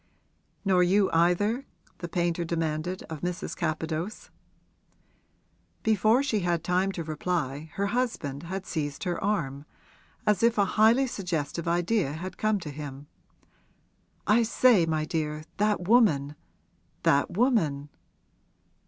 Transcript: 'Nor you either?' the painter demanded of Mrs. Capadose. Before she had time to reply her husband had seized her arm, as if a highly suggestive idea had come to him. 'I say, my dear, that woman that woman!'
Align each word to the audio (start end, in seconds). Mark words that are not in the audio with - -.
'Nor 0.65 0.81
you 0.81 1.11
either?' 1.11 1.67
the 1.99 2.07
painter 2.09 2.43
demanded 2.43 3.03
of 3.03 3.21
Mrs. 3.21 3.55
Capadose. 3.55 4.31
Before 5.83 6.23
she 6.23 6.39
had 6.39 6.63
time 6.63 6.91
to 6.93 7.03
reply 7.03 7.69
her 7.75 7.85
husband 7.85 8.41
had 8.41 8.65
seized 8.65 9.03
her 9.03 9.23
arm, 9.23 9.65
as 10.25 10.41
if 10.41 10.57
a 10.57 10.65
highly 10.73 11.05
suggestive 11.05 11.67
idea 11.67 12.13
had 12.13 12.39
come 12.39 12.59
to 12.61 12.71
him. 12.71 13.05
'I 14.25 14.41
say, 14.41 14.85
my 14.87 15.05
dear, 15.05 15.43
that 15.57 15.87
woman 15.87 16.35
that 17.03 17.37
woman!' 17.37 17.89